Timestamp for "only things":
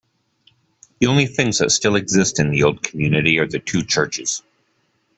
1.05-1.59